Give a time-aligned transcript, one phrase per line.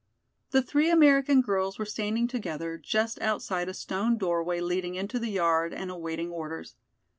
[0.49, 5.29] The three American girls were standing together just outside a stone doorway leading into the
[5.29, 6.75] yard and awaiting orders.